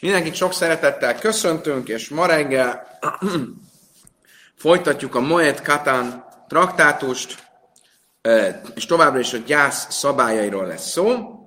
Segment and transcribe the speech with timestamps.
[0.00, 2.98] Mindenkit sok szeretettel köszöntünk, és ma reggel
[4.56, 7.48] folytatjuk a Moet Katán traktátust,
[8.74, 11.38] és továbbra is a gyász szabályairól lesz szó.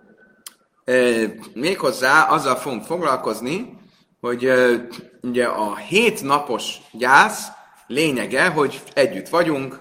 [1.54, 3.78] Méghozzá azzal fogunk foglalkozni,
[4.22, 4.52] hogy
[5.22, 7.48] ugye a hét napos gyász
[7.88, 9.80] lényege, hogy együtt vagyunk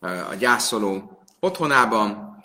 [0.00, 2.36] a gyászoló otthonában,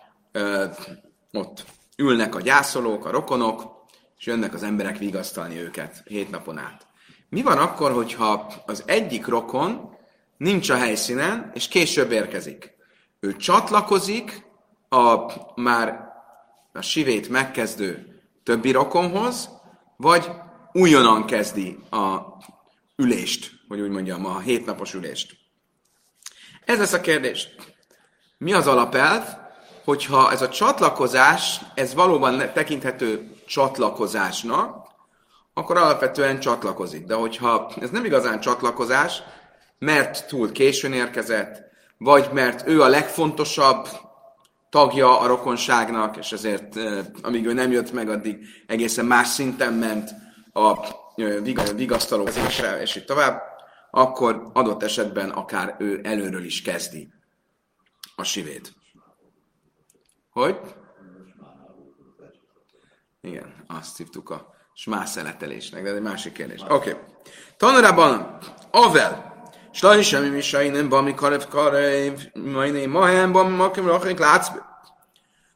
[1.31, 1.65] ott
[1.97, 3.76] ülnek a gyászolók, a rokonok,
[4.17, 6.87] és jönnek az emberek vigasztalni őket hét napon át.
[7.29, 9.95] Mi van akkor, hogyha az egyik rokon
[10.37, 12.75] nincs a helyszínen, és később érkezik?
[13.19, 14.45] Ő csatlakozik
[14.89, 16.07] a már
[16.73, 19.49] a sivét megkezdő többi rokonhoz,
[19.97, 20.31] vagy
[20.71, 22.19] újonnan kezdi a
[22.95, 25.37] ülést, hogy úgy mondjam, a hétnapos ülést.
[26.65, 27.47] Ez lesz a kérdés.
[28.37, 29.23] Mi az alapelv,
[29.83, 34.87] hogyha ez a csatlakozás, ez valóban tekinthető csatlakozásnak,
[35.53, 37.05] akkor alapvetően csatlakozik.
[37.05, 39.21] De hogyha ez nem igazán csatlakozás,
[39.79, 41.61] mert túl későn érkezett,
[41.97, 43.87] vagy mert ő a legfontosabb
[44.69, 46.75] tagja a rokonságnak, és ezért
[47.21, 50.09] amíg ő nem jött meg, addig egészen más szinten ment
[50.53, 50.87] a
[51.75, 53.41] vigasztalózásra, és így tovább,
[53.91, 57.09] akkor adott esetben akár ő előről is kezdi
[58.15, 58.73] a sivét.
[60.29, 60.59] Hogy?
[63.27, 66.61] Igen, azt hívtuk a smászeletelésnek, de ez egy másik kérdés.
[66.61, 66.73] Oké.
[66.73, 67.03] Okay.
[67.57, 68.37] Tanulában,
[68.71, 69.35] avel,
[69.71, 74.47] Slaj semmi misainen, bami karev karev, majné mahem, bami makem rachik látsz.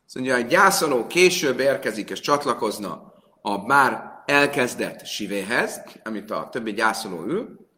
[0.06, 7.24] Szóval, a gyászoló később érkezik és csatlakozna a már elkezdett sivéhez, amit a többi gyászoló
[7.24, 7.70] ül,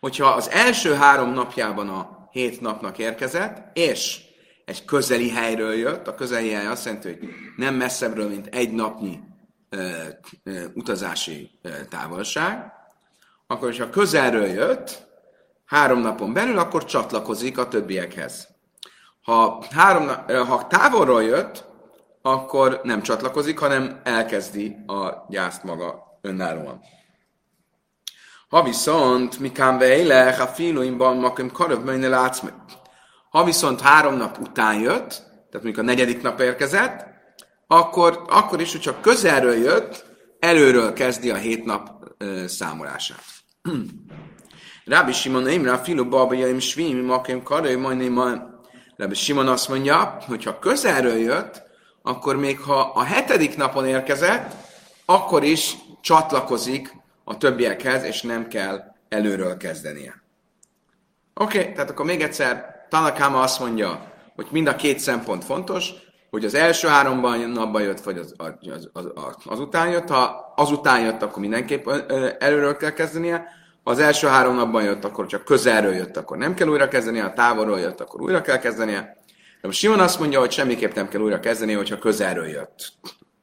[0.00, 4.20] hogyha az első három napjában a hét napnak érkezett, és
[4.64, 9.20] egy közeli helyről jött, a közeli hely azt jelenti, hogy nem messzebbről, mint egy napnyi
[9.68, 9.90] ö,
[10.42, 12.72] ö, utazási ö, távolság,
[13.46, 15.06] akkor hogyha közelről jött,
[15.64, 18.48] három napon belül, akkor csatlakozik a többiekhez.
[19.22, 20.08] Ha, három,
[20.46, 21.64] ha távolról jött,
[22.22, 26.80] akkor nem csatlakozik, hanem elkezdi a gyászt maga önállóan.
[28.48, 32.42] Ha viszont mikán vejle, ha filuimban makem karöv melyne látsz.
[33.32, 37.06] Ha viszont három nap után jött, tehát mondjuk a negyedik nap érkezett,
[37.66, 40.04] akkor, akkor is, hogyha közelről jött,
[40.38, 43.24] előről kezdi a hét nap ö, számolását.
[44.84, 48.32] Rabbi Simon Imra, filu babajaim svim, makem karöv, majdnem ma.
[48.96, 51.62] Rabbi Simon azt mondja, hogy ha közelről jött,
[52.02, 54.54] akkor még ha a hetedik napon érkezett,
[55.04, 60.22] akkor is csatlakozik a többiekhez, és nem kell előről kezdenie.
[61.34, 65.92] Oké, okay, tehát akkor még egyszer Tanakáma azt mondja, hogy mind a két szempont fontos,
[66.30, 68.52] hogy az első háromban napban jött, vagy az, az,
[68.92, 70.08] az, az, azután jött.
[70.08, 71.88] Ha azután jött, akkor mindenképp
[72.38, 73.46] előről kell kezdenie.
[73.84, 77.22] Ha az első három napban jött, akkor csak közelről jött, akkor nem kell újra kezdenie.
[77.22, 79.00] Ha távolról jött, akkor újra kell kezdenie.
[79.60, 82.92] De most Simon azt mondja, hogy semmiképp nem kell újra kezdeni, hogyha közelről jött.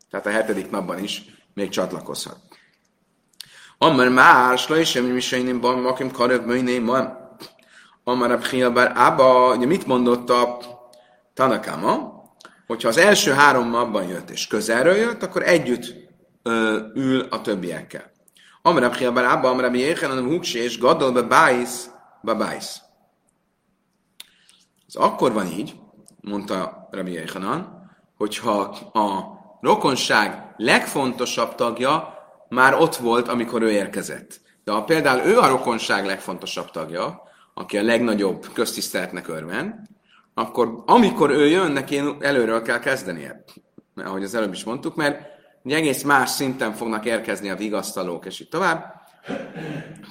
[0.10, 2.38] Tehát a hetedik napban is még csatlakozhat.
[3.78, 6.84] Amar más, la is semmi misejném, makim karöv möjném,
[8.09, 10.58] Amar Abchia bár Ába, ugye mit mondott a
[11.34, 12.24] Tanakama?
[12.68, 15.96] Hogyha az első három napban jött és közelről jött, akkor együtt
[16.44, 18.12] ö, ül a többiekkel.
[18.62, 22.81] Amar Abchia bár Ába, Amar Jéhenan Hukse és Gadol be Bájsz.
[24.88, 25.75] Ez akkor van így,
[26.22, 28.59] mondta Rabbi Jéhanan, hogyha
[28.94, 32.14] a rokonság legfontosabb tagja
[32.50, 34.42] már ott volt, amikor ő érkezett.
[34.64, 37.29] De ha például ő a rokonság legfontosabb tagja,
[37.59, 39.90] aki a legnagyobb köztiszteletnek örven,
[40.34, 43.44] akkor amikor ő jön, neki előről kell kezdenie.
[43.96, 45.25] Ahogy az előbb is mondtuk, mert
[45.64, 48.94] ugye egész más szinten fognak érkezni a vigasztalók, és így tovább.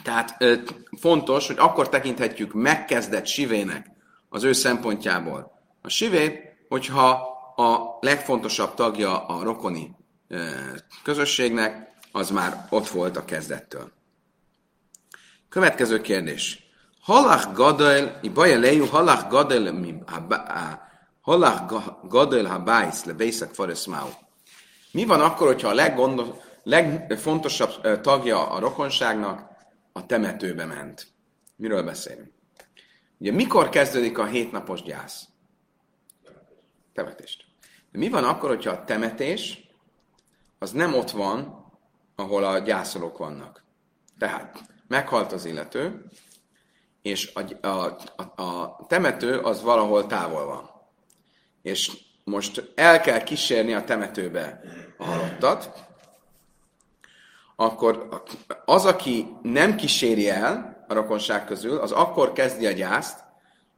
[0.03, 0.45] Tehát
[0.99, 3.91] fontos, hogy akkor tekinthetjük megkezdett sivének
[4.29, 7.11] az ő szempontjából a sivét, hogyha
[7.57, 9.97] a legfontosabb tagja a rokoni
[11.03, 13.93] közösségnek, az már ott volt a kezdettől.
[15.49, 16.68] Következő kérdés.
[17.09, 19.65] Halach gadol, i baja leju, halach gadol,
[21.21, 21.67] halach
[22.09, 23.57] gadol habájsz, le bészak
[23.87, 24.09] mau.
[24.93, 26.29] Mi van akkor, hogyha a leggondos,
[26.63, 29.51] legfontosabb tagja a rokonságnak
[29.93, 31.07] a temetőbe ment?
[31.57, 32.33] Miről beszélünk?
[33.19, 35.29] Ugye mikor kezdődik a hétnapos gyász?
[36.93, 37.45] Temetést.
[37.93, 39.69] De mi van akkor, hogyha a temetés
[40.59, 41.65] az nem ott van,
[42.17, 43.65] ahol a gyászolók vannak?
[44.19, 46.11] Tehát meghalt az illető,
[47.09, 50.71] és a, a, a, a temető az valahol távol van.
[51.63, 51.93] És
[52.25, 54.61] most el kell kísérni a temetőbe
[54.99, 55.87] a halottat,
[57.57, 58.09] akkor
[58.65, 63.25] az, aki nem kíséri el a rokonság közül, az akkor kezdi a gyászt,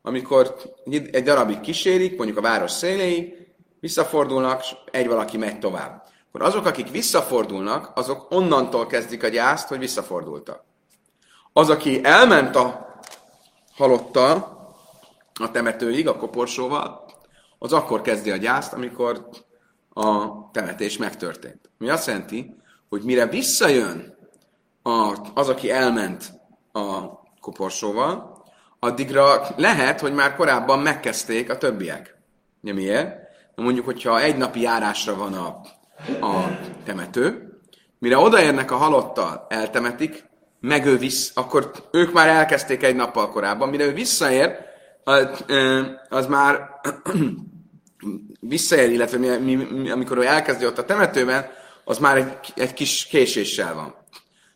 [0.03, 0.57] amikor
[0.91, 3.35] egy darabig kísérik, mondjuk a város széléig,
[3.81, 6.03] visszafordulnak, és egy valaki megy tovább.
[6.29, 10.65] Akkor azok, akik visszafordulnak, azok onnantól kezdik a gyászt, hogy visszafordultak.
[11.53, 12.90] Az, aki elment a
[13.81, 14.59] halottal,
[15.41, 17.05] a temetőig, a koporsóval,
[17.59, 19.29] az akkor kezdi a gyászt, amikor
[19.93, 21.71] a temetés megtörtént.
[21.79, 22.57] Mi azt jelenti,
[22.89, 24.17] hogy mire visszajön
[25.35, 26.33] az, aki elment
[26.73, 27.01] a
[27.41, 28.45] koporsóval,
[28.79, 32.19] addigra lehet, hogy már korábban megkezdték a többiek.
[32.63, 33.17] Ugye miért?
[33.55, 35.47] Na mondjuk, hogyha egy napi járásra van a,
[36.27, 37.59] a temető,
[37.99, 40.30] mire odaérnek a halottal, eltemetik,
[40.61, 44.57] meg ő visz, akkor ők már elkezdték egy nappal korábban, mire ő visszaér,
[46.09, 46.69] az, már
[48.41, 51.51] visszaér, illetve mi, mi, mi, amikor ő elkezdi ott a temetőben,
[51.85, 53.95] az már egy, egy kis késéssel van.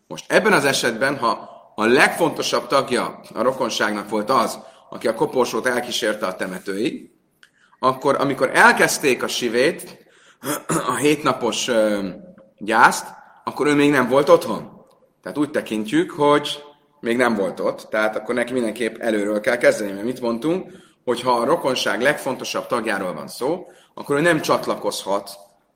[0.07, 4.59] Most ebben az esetben, ha a legfontosabb tagja a rokonságnak volt az,
[4.91, 7.11] aki a koporsót elkísérte a temetőig,
[7.79, 9.99] akkor amikor elkezdték a sivét,
[10.89, 11.71] a hétnapos
[12.59, 13.07] gyászt,
[13.45, 14.74] akkor ő még nem volt otthon.
[15.25, 16.63] Tehát úgy tekintjük, hogy
[17.01, 20.73] még nem volt ott, tehát akkor neki mindenképp előről kell kezdeni, mert mit mondtunk,
[21.05, 25.31] hogy ha a rokonság legfontosabb tagjáról van szó, akkor ő nem csatlakozhat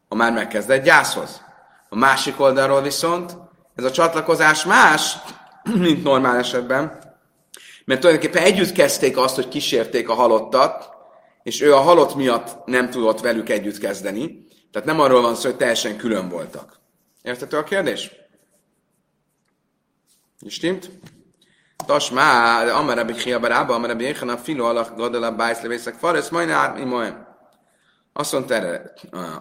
[0.09, 1.43] a már megkezdett gyászhoz.
[1.89, 3.37] A másik oldalról viszont
[3.75, 5.17] ez a csatlakozás más,
[5.75, 6.99] mint normál esetben,
[7.85, 10.91] mert tulajdonképpen együtt kezdték azt, hogy kísérték a halottat,
[11.43, 14.45] és ő a halott miatt nem tudott velük együtt kezdeni.
[14.73, 16.81] Tehát nem arról van szó, hogy teljesen külön voltak.
[17.23, 18.27] Értető a kérdés?
[20.47, 20.91] Stimmt?
[21.87, 26.29] Das má, amar rabbi Chia barába, amar rabbi Yechana filo alak gadala bájsz levészek fares,
[26.29, 27.15] majd át, mi majd.
[28.13, 28.93] Azt mondta erre,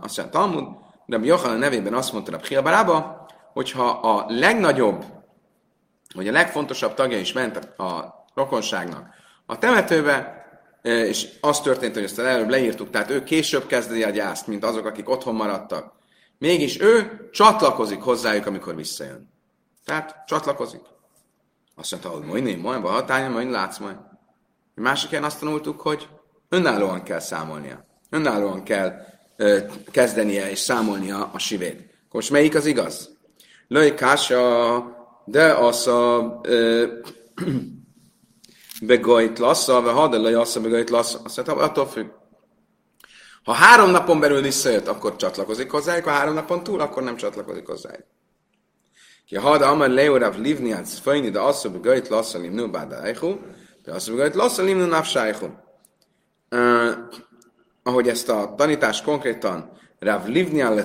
[0.01, 0.67] azt mondta Talmud,
[1.05, 5.05] Rabbi Yochanan nevében azt mondta Rabbi Chia barába, hogyha a legnagyobb,
[6.15, 9.09] vagy a legfontosabb tagja is ment a rokonságnak
[9.45, 10.45] a temetőbe,
[10.81, 14.85] és az történt, hogy ezt előbb leírtuk, tehát ő később kezdi a gyászt, mint azok,
[14.85, 15.93] akik otthon maradtak.
[16.37, 19.35] Mégis ő csatlakozik hozzájuk, amikor visszajön.
[19.87, 20.81] Tehát csatlakozik.
[21.75, 23.95] Azt mondta, hogy majd én, majd hatája, majd látsz majd.
[24.73, 26.09] Másik helyen azt tanultuk, hogy
[26.49, 27.85] önállóan kell számolnia.
[28.09, 28.91] Önállóan kell
[29.35, 29.59] ö,
[29.91, 31.75] kezdenie és számolnia a sivét.
[31.75, 33.17] Akkor most melyik az igaz?
[33.67, 34.83] Löj kása,
[35.25, 36.41] de az a
[38.81, 41.19] begajt lassza, vagy ha de löj assza begajt lassza.
[41.23, 42.07] Azt mondta, attól függ.
[43.43, 47.67] Ha három napon belül visszajött, akkor csatlakozik hozzájuk, ha három napon túl, akkor nem csatlakozik
[47.67, 48.05] hozzájuk.
[49.27, 53.37] Ki had amar leorav livni az szfajni, de asszó begajt lassza limnu báda eichu,
[53.83, 55.47] de asszó begajt lassza limnu nafsájchu.
[57.83, 59.69] Ahogy ezt a tanítást konkrétan
[59.99, 60.83] Rav Livni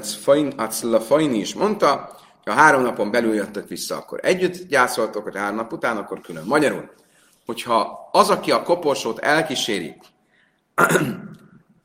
[1.01, 5.73] Fajni is mondta, ha három napon belül jöttök vissza, akkor együtt gyászoltok, hogy három nap
[5.73, 6.45] után, akkor külön.
[6.47, 6.91] Magyarul,
[7.47, 9.97] hogyha az, aki a koporsót elkíséri,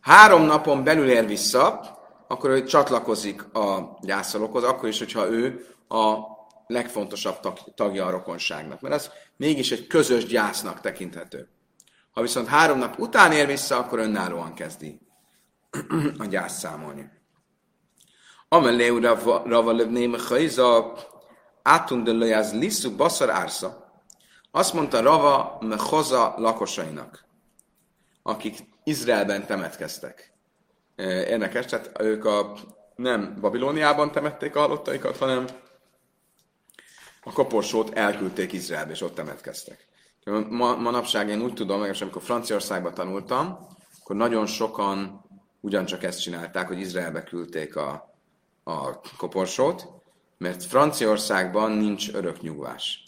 [0.02, 1.82] három napon belül ér vissza,
[2.28, 6.36] akkor ő csatlakozik a gyászolókhoz, akkor is, hogyha ő a
[6.68, 7.40] legfontosabb
[7.76, 11.50] tagja a rokonságnak, mert az mégis egy közös gyásznak tekinthető.
[12.12, 15.00] Ha viszont három nap után ér vissza, akkor önállóan kezdi
[16.18, 17.12] a gyász számolni.
[18.50, 18.88] Amelé
[19.46, 20.94] rava lövné mechaiza
[21.62, 23.86] átun de az liszuk baszar ársza.
[24.52, 27.26] Azt mondta Rava Mechoza lakosainak,
[28.24, 30.34] akik Izraelben temetkeztek.
[30.96, 32.54] Érdekes, tehát ők a,
[32.96, 35.46] nem Babilóniában temették a halottaikat, hanem
[37.28, 39.88] a koporsót elküldték Izraelbe, és ott temetkeztek.
[40.50, 43.58] Ma, manapság én úgy tudom, meg amikor Franciaországban tanultam,
[44.00, 45.26] akkor nagyon sokan
[45.60, 48.16] ugyancsak ezt csinálták, hogy Izraelbe küldték a,
[48.64, 49.88] a koporsót,
[50.38, 53.04] mert Franciaországban nincs örök nyugvás.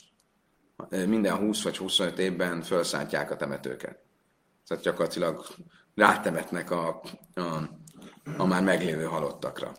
[0.89, 3.99] Minden 20 vagy 25 évben felszálltják a temetőket.
[4.67, 5.45] Tehát gyakorlatilag
[5.95, 7.01] rátemetnek a,
[7.33, 7.41] a,
[8.37, 9.73] a már meglévő halottakra.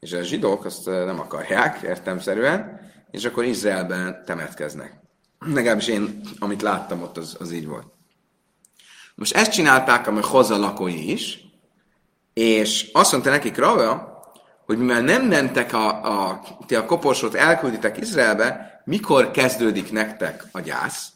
[0.00, 5.00] És a zsidók azt nem akarják, értemszerűen, és akkor Izraelben temetkeznek.
[5.38, 7.86] Legalábbis én, amit láttam ott, az, az így volt.
[9.14, 11.44] Most ezt csinálták a hoza lakói is,
[12.32, 14.22] és azt mondta nekik Rava,
[14.66, 20.60] hogy mivel nem mentek a, a, ti a koporsót elkülditek Izraelbe, mikor kezdődik nektek a
[20.60, 21.08] gyász?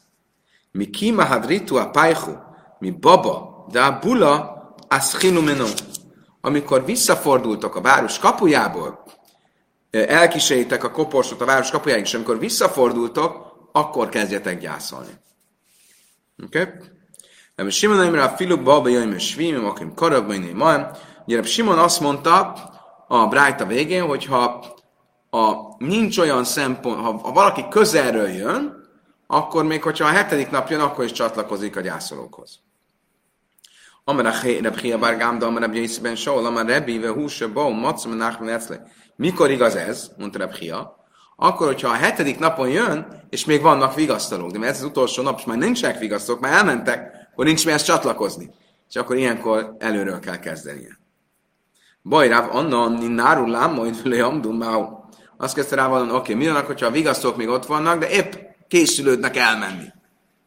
[0.71, 2.31] Mi kimahadritu a pajhu,
[2.79, 4.55] mi baba, de a bula,
[4.87, 5.65] aschinu.
[6.41, 9.04] Amikor visszafordultok a város kapujából,
[9.95, 15.11] elkíséritek a koporsót a város kapujáig, és amikor visszafordultok, akkor kezdjetek gyászolni.
[16.43, 16.61] Oké?
[16.61, 16.73] Okay?
[17.55, 20.89] Nem Simon nem rá filuk balba jöjjön, és svim, akim karabba, ma.
[21.25, 22.53] Ugye Simon azt mondta
[23.07, 24.65] a Brájta végén, hogyha
[25.29, 28.83] a, nincs olyan szempont, ha, ha valaki közelről jön,
[29.27, 32.59] akkor még hogyha a hetedik nap jön, akkor is csatlakozik a gyászolókhoz.
[34.07, 38.17] Amara Reb Chia Bar Gamda, Amara Reb Jézben Saul, Amara Rebi, Ve Húsa, Bau, Macam,
[38.17, 38.87] Nachman, Ecle.
[39.15, 40.95] Mikor igaz ez, mondta Reb Chia?
[41.35, 45.23] Akkor, hogyha a hetedik napon jön, és még vannak vigasztalók, de mert ez az utolsó
[45.23, 48.49] nap, és már nincsenek vigasztalók, már elmentek, akkor nincs mihez csatlakozni.
[48.89, 50.99] És akkor ilyenkor előről kell kezdenie.
[52.03, 54.63] Bajráv, Anna, nárul lám, majd vele amdum,
[55.37, 58.09] Azt kezdte rá valami, oké, okay, mi van, hogyha a vigasztók még ott vannak, de
[58.09, 58.33] épp
[58.67, 59.87] készülődnek elmenni.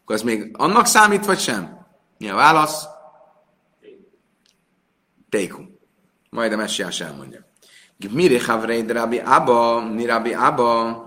[0.03, 1.87] Akkor ez még annak számít, vagy sem?
[2.19, 2.97] Mi a válasz?
[5.30, 5.62] Téku.
[6.30, 7.47] Majd a messiás elmondja.
[8.11, 11.06] Miri havreid Rabbi Abba, mi Rabbi Abba,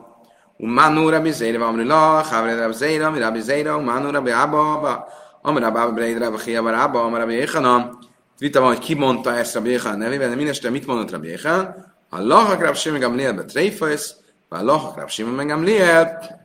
[0.58, 5.08] Umanu Rabbi Zeira, Amri La, Havreid Rabbi Zeira, mi Rabbi Zeira, Umanu Rabbi Abba,
[5.42, 7.98] Amri Rabbi Abba, Breid Rabbi Chia Bar Abba, Amri Rabbi Echana.
[8.38, 11.76] Vita van, hogy ki mondta ezt Rabbi Echana nevében, de mindeste mit mondott Rabbi Echana?
[12.10, 14.16] Allah Rabbi Shimon Gamliel betreifajsz,
[14.50, 16.40] Allah Rabbi Shimon Gamliel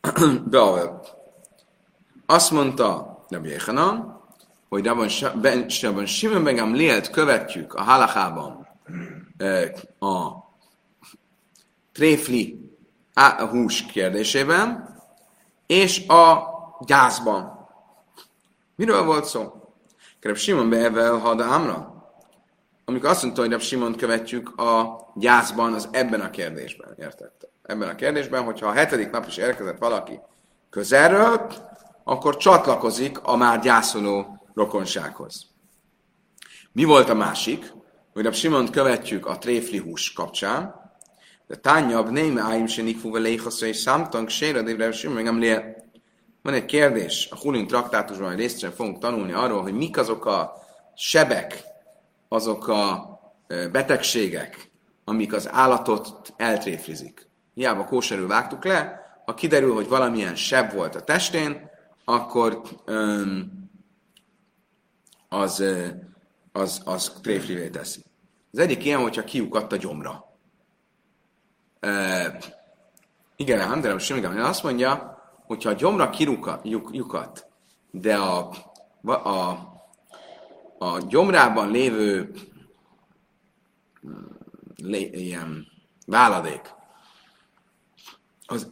[0.50, 1.00] Beavel.
[2.26, 4.15] Azt mondta Rabbi Echana,
[4.76, 4.86] hogy
[5.82, 8.68] Rabban Simon ben Gamlielt követjük a halachában
[9.98, 10.28] a
[11.92, 12.70] tréfli
[13.14, 14.94] a hús kérdésében,
[15.66, 16.48] és a
[16.86, 17.68] gyászban.
[18.74, 19.52] Miről volt szó?
[20.20, 21.94] Kerep Simon beevel hadámra?
[22.84, 27.48] Amikor azt mondta, hogy Rab Simon követjük a gyászban, az ebben a kérdésben, értette?
[27.62, 30.20] Ebben a kérdésben, hogyha a hetedik nap is érkezett valaki
[30.70, 31.52] közelről,
[32.04, 35.46] akkor csatlakozik a már gyászoló rokonsághoz.
[36.72, 37.72] Mi volt a másik?
[38.12, 40.74] Hogy a Simont követjük a tréfli hús kapcsán,
[41.46, 45.58] de tányabb néme áim se nikfuva léhaszra és számtank sére, de Simon nem lé.
[46.42, 50.52] Van egy kérdés, a Hulin traktátusban egy részt fogunk tanulni arról, hogy mik azok a
[50.94, 51.62] sebek,
[52.28, 53.10] azok a
[53.72, 54.70] betegségek,
[55.04, 57.28] amik az állatot eltréflizik.
[57.54, 61.70] Hiába kóserül vágtuk le, ha kiderül, hogy valamilyen seb volt a testén,
[62.04, 63.65] akkor um,
[65.40, 65.64] az,
[66.52, 68.04] az, az tréflivé teszi.
[68.52, 70.24] Az egyik ilyen, hogyha kiukadt a gyomra.
[71.80, 72.38] E,
[73.36, 76.10] igen, ám, de semmi azt mondja, hogyha a gyomra
[76.90, 77.46] lyukat,
[77.90, 78.50] de a,
[79.02, 79.48] a,
[80.78, 82.34] a gyomrában lévő
[84.76, 85.66] lé, ilyen
[86.06, 86.74] váladék,
[88.46, 88.66] az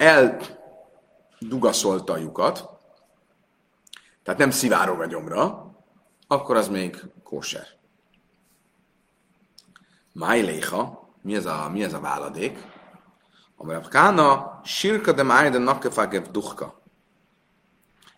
[1.38, 2.68] eldugaszolta a lyukat,
[4.22, 5.73] tehát nem szivárog a gyomra,
[6.34, 7.66] akkor az még kóser.
[10.12, 12.58] Májléha, mi ez a, mi ez a váladék?
[13.56, 16.80] A Kána, sirka de májda nakefágev duhka.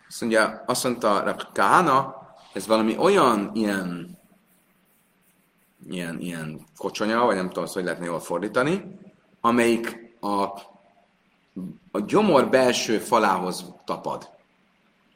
[0.07, 2.15] Azt mondja, azt mondta Rab Kána,
[2.53, 4.17] ez valami olyan ilyen,
[5.89, 8.99] ilyen, ilyen kocsonya, vagy nem tudom, hogy lehetne jól fordítani,
[9.41, 10.43] amelyik a,
[11.91, 14.29] a gyomor belső falához tapad.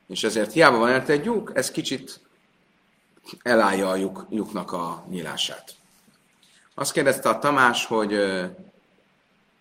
[0.08, 2.22] És ezért hiába van egy lyuk, ez kicsit
[3.42, 5.76] elállja a lyuk, lyuknak a nyílását.
[6.74, 8.14] Azt kérdezte a Tamás, hogy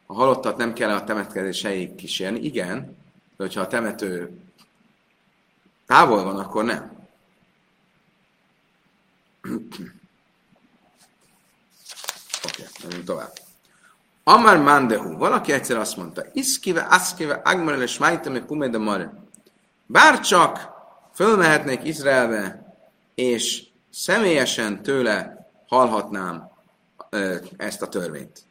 [0.06, 2.40] a halottat nem kell a temetkezés helyig kísérni.
[2.40, 2.96] Igen,
[3.36, 4.40] de hogyha a temető
[5.86, 6.98] távol van, akkor nem.
[12.44, 13.32] Oké, okay, tovább.
[14.24, 19.12] Amar Mandehu, valaki egyszer azt mondta, Iszkive, Aszkive, Agmarele, Smajteme, Kumede, Mare.
[19.86, 20.70] Bárcsak
[21.14, 22.69] fölmehetnék Izraelbe,
[23.20, 26.50] és személyesen tőle hallhatnám
[27.56, 28.42] ezt a törvényt.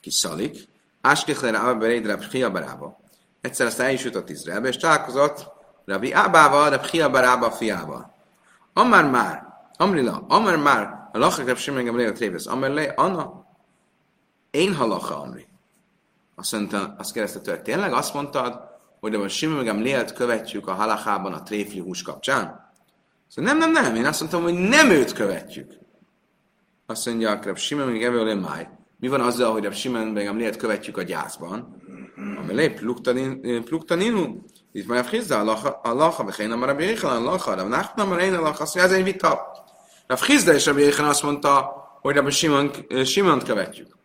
[0.00, 0.68] Kis szalik,
[1.00, 2.98] Áskichlere Aberéd Hiabarába.
[3.40, 5.46] Egyszer aztán el is jutott Izraelbe, és találkozott
[5.84, 8.14] Rabbi Ábával, Rab Hiabarába fiával.
[8.72, 9.42] Amár már,
[9.76, 13.46] Amrila, Amár már, a lachak Rab Simon Gamliel Trévesz, Amár le, Anna,
[14.50, 15.46] én halacha Amri.
[16.34, 18.60] Azt mondta, azt kérdezte tőle, tényleg azt mondtad,
[19.00, 22.65] hogy a Simon Gamlielt követjük a halachában a tréfli hús kapcsán?
[23.28, 25.72] Szóval nem, nem, nem, én azt mondtam, hogy nem őt követjük.
[26.86, 28.68] Azt mondja, akkor Simon még ebből máj.
[28.98, 31.82] Mi van azzal, hogy a Simon meg lehet követjük a gyászban?
[32.38, 32.80] Ami lép
[33.64, 34.38] pluktaninu,
[34.72, 35.38] itt már frizza
[35.82, 38.92] Allah, vagy én nem a Rabbi a Allah, de a én Allah, azt mondja, ez
[38.92, 39.64] egy vita.
[40.06, 42.70] A Frizda és Rabbi azt mondta, hogy a Simon,
[43.04, 43.96] Simont követjük.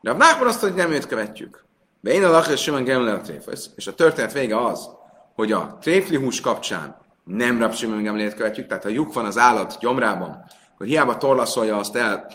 [0.00, 1.64] De a Nachman azt hogy nem őt követjük.
[2.00, 3.20] De én a és Simon Gemler
[3.76, 4.88] És a történet vége az,
[5.34, 9.38] hogy a tréfli hús kapcsán nem Rab Simon Gamlielt követjük, tehát ha lyuk van az
[9.38, 10.44] állat gyomrában,
[10.76, 12.26] hogy hiába torlaszolja azt el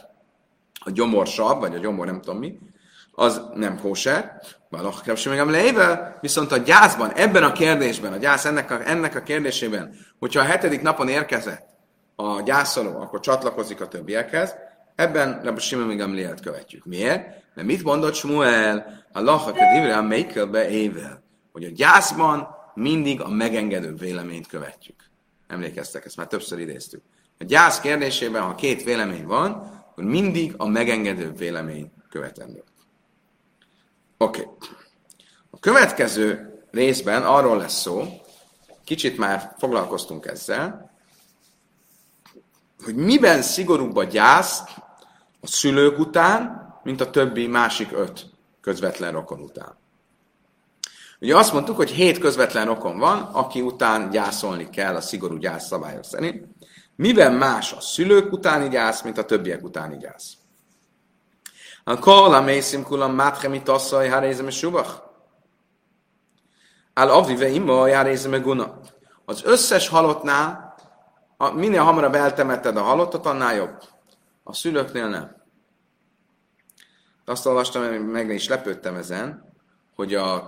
[0.79, 2.60] a gyomorsabb, vagy a gyomor nem tudom mi,
[3.12, 8.46] az nem kóser, valaki Rab Simon Gamliel, viszont a gyászban, ebben a kérdésben, a gyász
[8.46, 11.67] ennek a, ennek a kérdésében, hogyha a hetedik napon érkezett
[12.15, 14.56] a gyászoló, akkor csatlakozik a többiekhez,
[14.98, 16.86] Ebben Rabbi Simon Gamlielt követjük.
[16.86, 17.27] Miért?
[17.53, 19.03] Mert mit mondott Smuel?
[19.12, 21.24] A lachakedivre a Meikelbe ével.
[21.51, 22.48] Hogy a gyászban
[22.78, 25.10] mindig a megengedő véleményt követjük.
[25.48, 27.02] Emlékeztek, ezt már többször idéztük.
[27.40, 29.52] A gyász kérdésében, ha két vélemény van,
[29.90, 32.64] akkor mindig a megengedő vélemény követendő.
[34.18, 34.42] Oké.
[34.42, 34.54] Okay.
[35.50, 38.04] A következő részben arról lesz szó,
[38.84, 40.92] kicsit már foglalkoztunk ezzel,
[42.84, 44.62] hogy miben szigorúbb a gyász
[45.40, 48.26] a szülők után, mint a többi másik öt
[48.62, 49.78] közvetlen rokon után.
[51.20, 55.68] Ugye azt mondtuk, hogy hét közvetlen rokon van, aki után gyászolni kell a szigorú gyász
[55.68, 56.48] szabályok szerint.
[56.96, 60.34] Miben más a szülők utáni gyász, mint a többiek utáni gyász?
[61.84, 64.90] A kola mészim kulam mátremi tasszai hárézem subach.
[66.94, 68.80] Áll avive imma járézem guna.
[69.26, 70.76] Az összes halottnál,
[71.38, 73.84] a, minél hamarabb eltemetted a halottat, annál jobb.
[74.44, 75.36] A szülőknél nem.
[77.26, 79.54] Azt olvastam, meg is lepődtem ezen,
[79.96, 80.48] hogy a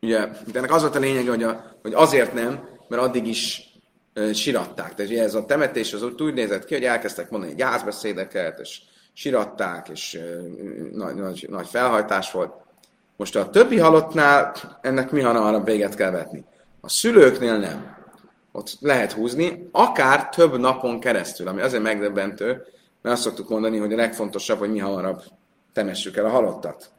[0.00, 0.18] Ugye,
[0.52, 3.70] de ennek az volt a lényege, hogy, a, hogy azért nem, mert addig is
[4.12, 4.94] e, siratták.
[4.94, 8.80] Tehát ez a temetés az úgy, úgy nézett ki, hogy elkezdtek mondani gyászbeszédeket, és
[9.12, 10.20] siratták, és e,
[10.92, 12.52] nagy, nagy, nagy felhajtás volt.
[13.16, 16.44] Most a többi halottnál ennek mi hamarabb véget kell vetni.
[16.80, 17.96] A szülőknél nem.
[18.52, 22.46] Ott lehet húzni, akár több napon keresztül, ami azért megdöbbentő,
[23.02, 25.22] mert azt szoktuk mondani, hogy a legfontosabb, hogy mi hamarabb
[25.72, 26.90] temessük el a halottat.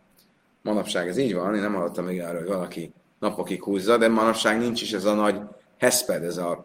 [0.68, 4.58] Manapság ez így van, én nem hallottam még arról, hogy valaki napokig húzza, de manapság
[4.58, 5.40] nincs is ez a nagy
[5.78, 6.64] heszped, ez a,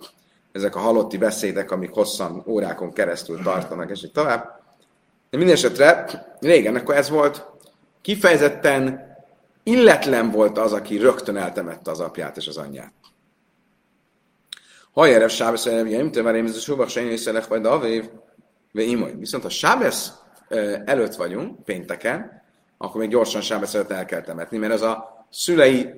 [0.53, 4.61] ezek a halotti beszédek, amik hosszan, órákon keresztül tartanak, és így tovább.
[5.31, 6.07] De minden esetre
[6.41, 7.47] régen akkor ez volt,
[8.01, 9.11] kifejezetten
[9.63, 12.93] illetlen volt az, aki rögtön eltemette az apját és az anyját.
[14.93, 18.09] Ha erre Sábesz, nem te én ez a subak se vagy Davév,
[19.19, 20.13] Viszont a Sábesz
[20.85, 22.42] előtt vagyunk, pénteken,
[22.83, 25.95] akkor még gyorsan Sábeszeret el kell temetni, mert ez a szülei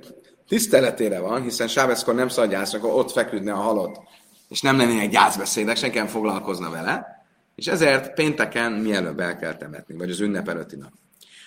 [0.48, 4.00] tiszteletére van, hiszen Sábeszkor nem szabad gyászra, akkor ott feküdne a halott,
[4.48, 9.96] és nem lennének gyászbeszédek, senki nem foglalkozna vele, és ezért pénteken mielőbb el kell temetni,
[9.96, 10.90] vagy az ünnep előtti nap.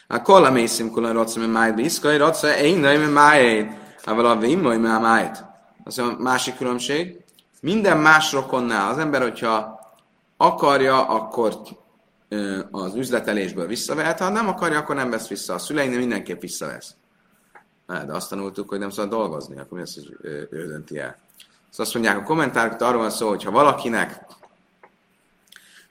[0.08, 3.72] A kolla mészim kula rocsa, mert májt biszkai rocsa, én nem májt,
[4.06, 5.46] ával a vimmai májt.
[5.84, 7.24] Az a másik különbség.
[7.62, 9.80] Minden más rokonnál az ember, hogyha
[10.38, 11.62] akarja, akkor
[12.72, 15.54] az üzletelésből visszavehet, ha nem akarja, akkor nem vesz vissza.
[15.54, 16.96] A szüleinél mindenképp visszavesz.
[17.88, 20.18] De azt tanultuk, hogy nem szabad dolgozni, akkor mi az, hogy
[20.52, 21.18] ő dönti el.
[21.70, 24.26] Szóval azt mondják, a kommentárok arról van szó, hogy ha valakinek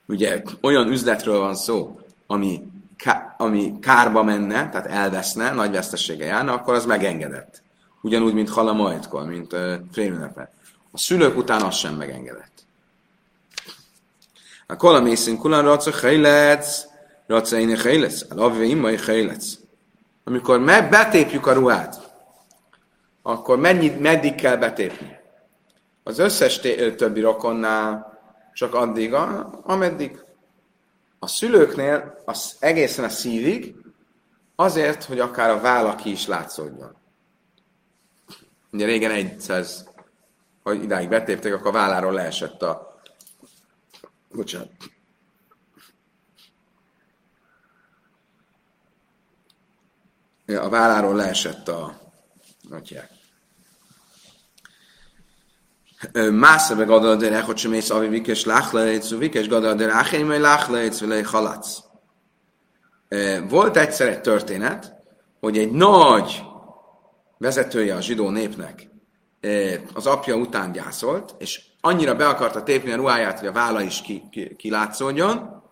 [0.05, 2.63] ugye olyan üzletről van szó, ami,
[2.97, 7.61] ká, ami kárba menne, tehát elveszne, nagy vesztesége járna, akkor az megengedett.
[8.01, 10.51] Ugyanúgy, mint halamajtkor, mint uh, félünnepe.
[10.91, 12.66] A szülők után az sem megengedett.
[14.69, 16.85] A kola mészin kulan raca hejlec,
[17.27, 19.53] raca én hejlec, a lavve immai hejlec.
[20.23, 22.15] Amikor me betépjük a ruhát,
[23.21, 25.19] akkor mennyi, meddig kell betépni?
[26.03, 26.59] Az összes
[26.95, 28.19] többi rokonnál
[28.53, 29.13] csak addig,
[29.63, 30.19] ameddig.
[31.19, 33.75] A szülőknél az egészen a szívig,
[34.55, 36.95] azért, hogy akár a válla ki is látszódjon.
[38.71, 39.65] Ugye régen egyszer,
[40.63, 42.86] hogy idáig betépték, akkor a válláról leesett a
[44.37, 44.69] Bocsánat.
[50.45, 51.99] A válláról leesett a...
[52.69, 53.09] Nagyják.
[56.31, 60.41] Másza meg adal a hogy sem ész avi vikes láchlejtsz, vikes gadal a én majd
[60.41, 61.83] láchlejtsz, vele halatsz.
[63.49, 64.93] Volt egyszer egy történet,
[65.39, 66.43] hogy egy nagy
[67.37, 68.89] vezetője a zsidó népnek
[69.93, 74.01] az apja után gyászolt, és annyira be akarta tépni a ruháját, hogy a válla is
[74.01, 75.63] ki, ki, kilátszódjon,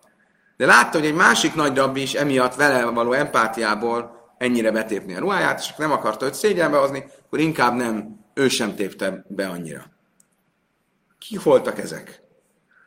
[0.56, 5.18] de látta, hogy egy másik nagy rabbi is emiatt vele való empátiából ennyire betépni a
[5.18, 9.84] ruháját, és nem akarta őt szégyenbe hozni, akkor inkább nem, ő sem tépte be annyira.
[11.18, 12.22] Ki voltak ezek?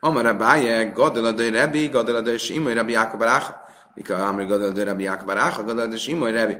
[0.00, 3.54] Amara Báje, Gadaladai Rebi, Gadaladai Simai Rebi Jákob Ráha,
[3.94, 6.56] Mika Amri Gadaladai Rebi Jákob Ráha, Gadaladai Simai Rebi.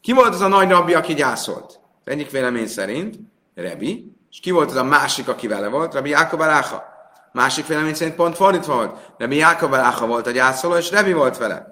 [0.00, 1.80] Ki volt az a nagy rabbi, aki gyászolt?
[2.04, 3.18] Egyik vélemény szerint
[3.54, 5.94] Rebi, és ki volt az a másik, aki vele volt?
[5.94, 6.84] Rabbi Jákob Aláha.
[7.32, 8.96] Másik vélemény szerint pont fordítva volt.
[9.18, 11.70] Rabbi Jákob Aláha volt a gyászoló, és Rebi volt vele.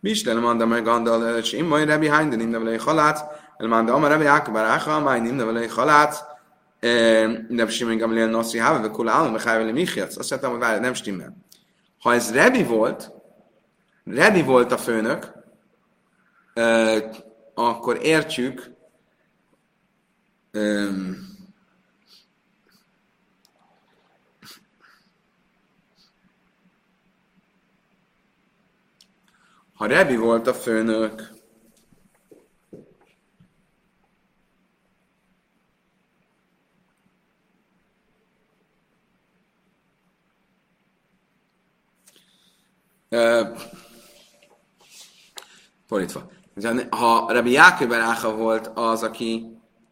[0.00, 4.24] Mislen mondta meg Gandal, és én majd Rebi Hányde nem nevelé halát, elmondta, amar Rabbi
[4.24, 6.24] Jákob Aláha, majd nem nevelé halát,
[7.48, 10.16] nem stimmel Gamliel Nossi Háve, Kula Állam, Háve Michiac.
[10.16, 11.36] Azt mondtam, hogy várj, nem stimmel.
[11.98, 13.12] Ha ez Rebi volt,
[14.04, 15.32] Rebi volt a főnök,
[17.54, 18.70] akkor értjük,
[29.80, 31.30] Ha Rebi volt a főnök,
[45.86, 46.30] fordítva.
[46.90, 49.46] Ha Rabbi Jákob Áha volt az, aki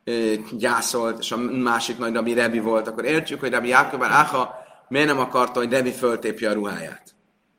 [0.04, 4.54] ö, gyászolt, és a másik nagy Rabbi Rebi volt, akkor értjük, hogy Rabbi Jákob Áha
[4.88, 7.14] miért nem akarta, hogy Rebi föltépje a ruháját.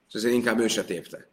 [0.07, 1.29] És ezért inkább ő se tépte.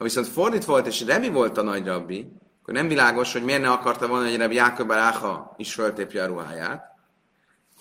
[0.00, 2.32] Ha viszont fordít volt, és Rebi volt a nagy rabbi,
[2.62, 6.26] akkor nem világos, hogy miért ne akarta volna, hogy Rebi Jákob Áha is föltépje a
[6.26, 6.84] ruháját.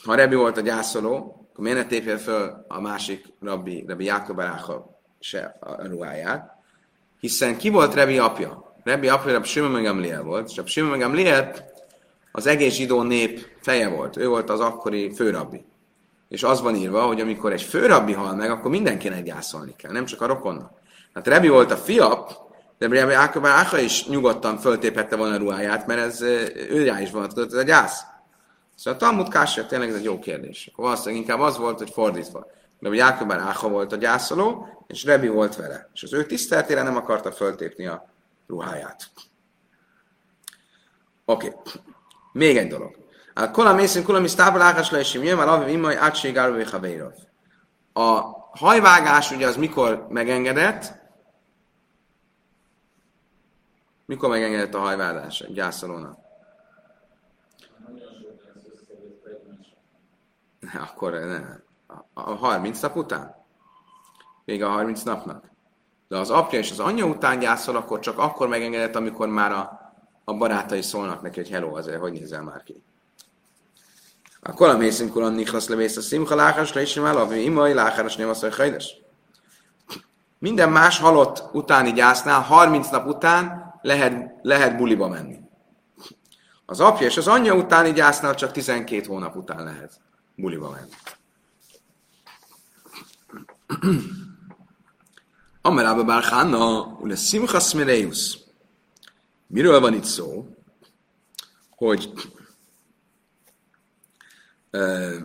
[0.04, 1.16] Ha Rebi volt a gyászoló,
[1.52, 6.52] akkor miért ne tépje föl a másik rabbi, Rebi Jákob Áha se a ruháját,
[7.20, 8.76] hiszen ki volt Rebi apja?
[8.84, 11.64] Rebi apja Reb Simon meg volt, és Reb Simon meg
[12.32, 14.18] az egész zsidó nép feje volt.
[14.18, 15.66] Ő volt az akkori főrabbi.
[16.28, 20.06] És az van írva, hogy amikor egy főrabbi hal meg, akkor mindenkinek gyászolni kell, nem
[20.06, 20.79] csak a rokonnak.
[21.20, 22.28] Hát Rebi volt a fia,
[22.78, 27.12] de Rebi Ákaba Áka is nyugodtan föltéphette volna a ruháját, mert ez ő rá is
[27.12, 28.02] vonatkozott, ez a gyász.
[28.76, 30.72] Szóval a Talmud Kássia tényleg ez egy jó kérdés.
[30.76, 32.48] Valószínűleg inkább az volt, hogy fordítva.
[32.80, 35.90] De Jákob Áha volt a gyászoló, és Rebi volt vele.
[35.94, 38.10] És az ő tiszteltére nem akarta föltépni a
[38.48, 39.08] ruháját.
[41.26, 41.48] Oké.
[41.48, 41.82] Okay.
[42.32, 42.96] Még egy dolog.
[43.34, 45.48] A kola mészünk, kola mi ágás le, és jön már
[47.94, 50.99] A hajvágás ugye az mikor megengedett?
[54.10, 56.18] Mikor megengedett a hajvágás egy gyászolónak?
[60.74, 61.64] Akkor nem
[62.14, 63.36] a 30 nap után?
[64.46, 65.44] Vége a 30 napnak.
[66.08, 69.94] De az apja és az anyja után gyászol, akkor csak akkor megengedett, amikor már a,
[70.24, 72.84] a barátai szólnak neki, hogy hello, azért hogy nézel már ki.
[74.40, 78.30] A kolam észünk kolam nichasz levész a szimcha láhás le is alavi imai láháras nem
[78.30, 78.96] az, hogy
[80.38, 85.40] Minden más halott utáni gyásznál 30 nap után lehet, lehet buliba menni.
[86.66, 90.02] Az apja és az anyja utáni gyásznál csak 12 hónap után lehet
[90.36, 90.92] buliba menni.
[95.62, 98.38] Amerába bár Hanna, ule Simcha Smereus.
[99.48, 100.56] Miről van itt szó?
[101.70, 102.12] Hogy
[104.72, 105.16] uh,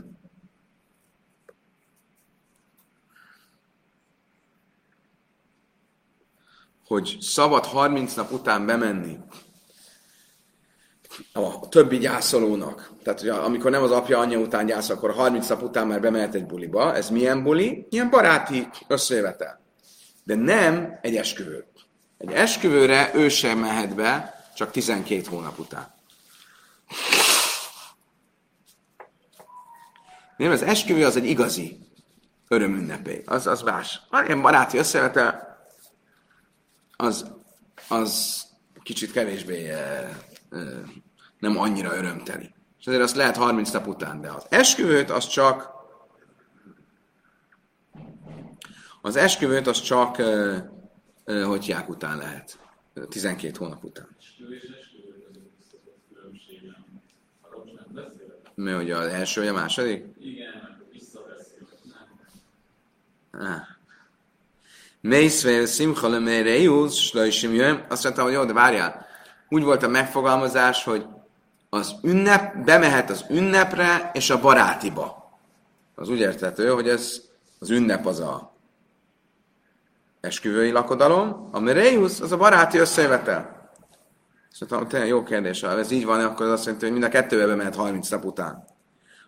[6.95, 9.19] hogy szabad 30 nap után bemenni
[11.33, 12.93] a többi gyászolónak.
[13.03, 16.35] Tehát, hogy amikor nem az apja anyja után gyászol, akkor 30 nap után már bemehet
[16.35, 16.95] egy buliba.
[16.95, 17.87] Ez milyen buli?
[17.91, 19.61] Ilyen baráti összejövetel.
[20.25, 21.67] De nem egy esküvő.
[22.19, 25.95] Egy esküvőre ő sem mehet be, csak 12 hónap után.
[30.37, 31.79] Nem, az esküvő az egy igazi
[32.49, 33.23] örömünnepé.
[33.27, 34.01] Az, az más.
[34.27, 35.54] Ilyen baráti összejövetel,
[36.97, 37.33] az,
[37.89, 38.43] az
[38.83, 39.71] kicsit kevésbé
[41.39, 42.55] nem annyira örömteli.
[42.79, 45.73] És azért azt lehet 30 nap után, de az esküvőt az csak
[49.03, 50.57] az esküvőt az csak uh,
[51.27, 52.59] uh, hogy után lehet.
[53.09, 54.09] 12 hónap után.
[58.55, 60.05] Mi, hogy az első vagy a második?
[60.19, 61.69] Igen, visszabeszélek.
[65.07, 67.85] Mészvél szimcha le mérejusz, slajsim jön.
[67.89, 69.07] Azt mondtam, hogy jó, de várjál.
[69.49, 71.07] Úgy volt a megfogalmazás, hogy
[71.71, 75.33] az ünnep, bemehet az ünnepre és a barátiba.
[75.95, 77.21] Az úgy érthető, hogy ez
[77.59, 78.57] az ünnep az a
[80.21, 83.71] esküvői lakodalom, a Mereius az a baráti összejövetel.
[84.51, 87.09] Szóval tényleg jó kérdés, ha ez így van, akkor az azt jelenti, hogy mind a
[87.09, 88.65] kettőbe bemehet 30 nap után.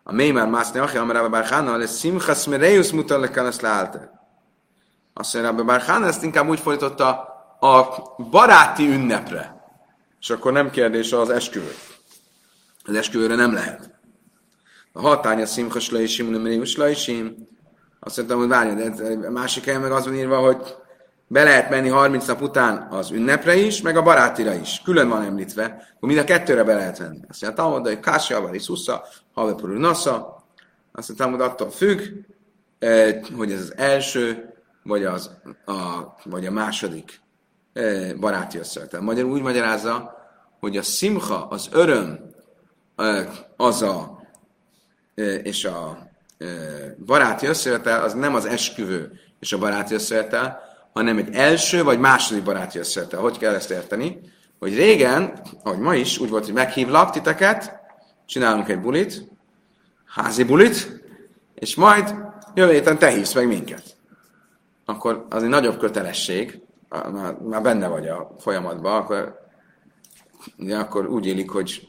[0.03, 4.16] A Mémár Mászni Achi, Amarabba Bárhána, lesz Simchas Mereius mutal le kell ezt leállte.
[5.19, 7.09] Azt mondja, Rabbi Bárhána ezt inkább úgy fordította
[7.61, 7.85] a
[8.31, 9.65] baráti ünnepre.
[10.21, 11.75] És akkor nem kérdés az esküvő.
[12.85, 13.91] Az esküvőre nem lehet.
[14.93, 17.49] A hatánya szimchas leisim, nem rémus leisim.
[18.01, 20.75] Azt mondtam, hogy várj, de másik helyen meg az van írva, hogy
[21.27, 24.81] be lehet menni 30 nap után az ünnepre is, meg a barátira is.
[24.85, 27.21] Külön van említve, hogy mind a kettőre be lehet venni.
[27.29, 30.45] Azt mondja, Talmud, hogy Kásja, vagy Szusza, Havepurú Nasza.
[30.93, 32.01] Azt mondja, Talmud attól függ,
[32.79, 34.46] eh, hogy ez az első,
[34.87, 35.31] vagy, az,
[35.65, 37.21] a, vagy a második
[37.73, 39.01] eh, baráti összevetel.
[39.01, 40.15] Magyarul úgy magyarázza,
[40.61, 42.35] hogy a szimcha, az öröm,
[43.57, 44.23] az a,
[45.43, 45.99] és a
[47.05, 50.61] baráti összevetel, az nem az esküvő és a baráti összevetel,
[50.93, 53.21] hanem egy első vagy második baráti összevetel.
[53.21, 54.21] Hogy kell ezt érteni?
[54.59, 57.81] Hogy régen, ahogy ma is, úgy volt, hogy meghívlak titeket,
[58.27, 59.29] csinálunk egy bulit,
[60.07, 61.03] házi bulit,
[61.55, 62.15] és majd
[62.55, 63.96] jövő héten te hívsz meg minket.
[64.87, 69.39] Akkor az egy nagyobb kötelesség, már, már benne vagy a folyamatban, akkor,
[70.57, 71.89] de akkor úgy élik, hogy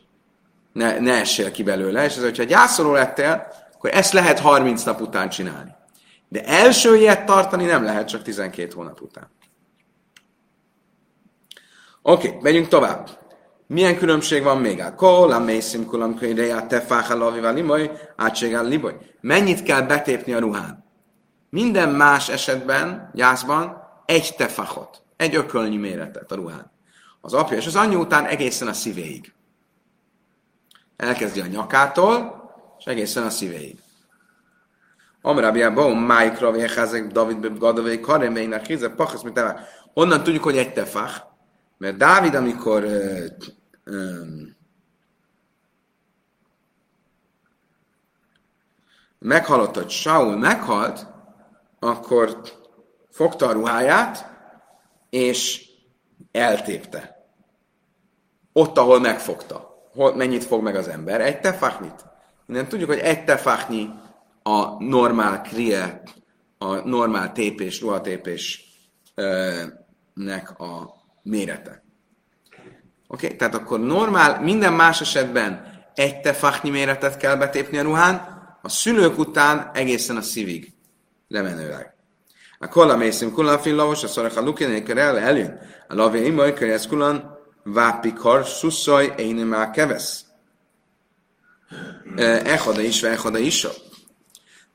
[0.74, 5.02] ne, ne essél ki belőle, és ez, hogyha gyászoló lettél, akkor ezt lehet 30 nap
[5.02, 5.76] után csinálni.
[6.28, 9.30] De első ilyet tartani nem lehet csak 12 hónap után.
[12.02, 13.10] Oké, okay, megyünk tovább.
[13.68, 14.80] Milyen különbség van még?
[14.80, 18.98] A kol, a mészim kulam könyreja, te fáhalavival limoj, átségál liboly.
[19.22, 20.87] Mennyit kell betépni a ruhán?
[21.50, 26.72] Minden más esetben, gyászban, egy tefachot, egy ökölnyi méretet a ruhán.
[27.22, 29.34] Az apja és az anyja után egészen a szívéig.
[30.96, 32.46] Elkezdi a nyakától,
[32.80, 33.78] és egészen a szívéig.
[35.22, 39.42] Amrábia Baum, Májkra, Véházek, David, Gadavé, Karemének, Hizek, Pachasz, mint
[39.94, 41.22] Onnan tudjuk, hogy egy tefach,
[41.78, 43.26] mert Dávid, amikor ö,
[43.84, 44.22] ö,
[49.20, 51.08] meghallott, hogy Saul meghalt,
[51.80, 52.42] akkor
[53.10, 54.36] fogta a ruháját,
[55.10, 55.66] és
[56.32, 57.30] eltépte.
[58.54, 59.90] Ott, ahol megfogta.
[59.94, 61.22] Hol, mennyit fog meg az ember?
[61.22, 62.06] Egy tefachnit.
[62.48, 63.90] Innen tudjuk, hogy egy tefachnyi
[64.44, 66.02] a normál krie,
[66.58, 71.84] a normál tépés, ruhatépésnek a mérete.
[73.08, 73.38] Oké, okay?
[73.38, 79.18] tehát akkor normál, minden más esetben egy tefachnyi méretet kell betépni a ruhán, a szülők
[79.18, 80.77] után egészen a szívig
[81.28, 81.96] lemenőleg.
[82.60, 85.60] A kolla mészim kulan fillavos, a szorach a lukinéker el eljön.
[85.88, 90.26] A lavé imaj, ez kulan vápikar, szuszaj, én már kevesz.
[92.44, 93.68] Echada is, echada is.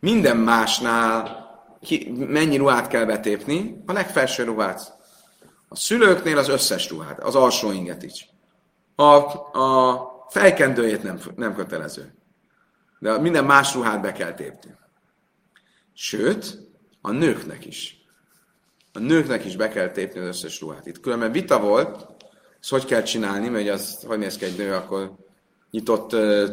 [0.01, 1.43] Minden másnál
[1.81, 3.83] ki, mennyi ruhát kell betépni?
[3.87, 4.95] A legfelső ruhát.
[5.69, 8.29] A szülőknél az összes ruhát, az alsó inget is.
[8.95, 12.15] A, a fejkendőjét nem, nem kötelező.
[12.99, 14.75] De minden más ruhát be kell tépni.
[16.05, 16.59] Sőt,
[17.01, 18.05] a nőknek is.
[18.93, 20.87] A nőknek is be kell tépni az összes ruhát.
[20.87, 22.07] Itt különben vita volt,
[22.61, 25.13] ezt hogy kell csinálni, mert az, hogy néz ki egy nő, akkor
[25.71, 26.49] nyitott uh,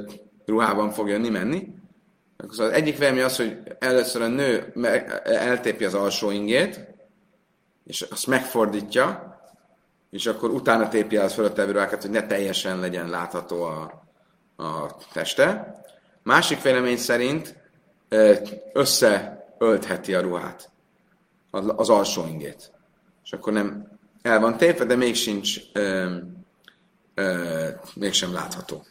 [0.46, 1.68] ruhában fog jönni, menni.
[2.38, 4.74] Az egyik vélemény az, hogy először a nő
[5.24, 6.88] eltépi az alsó ingét,
[7.86, 9.40] és azt megfordítja,
[10.10, 14.04] és akkor utána tépi az fölöttevő ruhákat, hogy ne teljesen legyen látható a,
[14.64, 15.76] a teste.
[16.24, 17.58] Másik vélemény szerint
[19.60, 20.70] összeöltheti a ruhát,
[21.52, 22.72] az alsó ingét.
[23.24, 23.88] És akkor nem
[24.22, 26.16] el van tépve, de még sincs, ö,
[27.14, 28.86] ö, mégsem látható.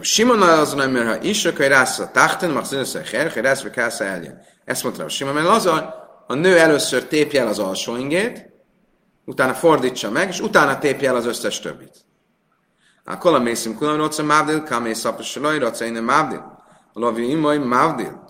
[0.00, 3.42] Simon azon, mert ha is, akkor rász a tachten, maximum a her, hogy
[3.74, 4.40] rász, eljön.
[4.64, 5.78] Ezt mondta Simon, mert azon
[6.26, 8.50] a nő először tépje el az alsó ingét,
[9.24, 12.04] utána fordítsa meg, és utána tépje el az összes többit.
[13.04, 16.55] A mészim kulam roca mávdil, kamé szaposolaj, roca innen mávdil.
[16.96, 18.24] A lavi imaj mávdil.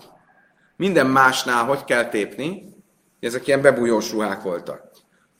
[0.75, 2.75] Minden másnál hogy kell tépni?
[3.19, 4.91] Ezek ilyen bebújós ruhák voltak.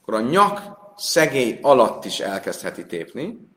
[0.02, 0.62] Akkor a nyak
[0.96, 3.50] szegély alatt is elkezdheti tépni,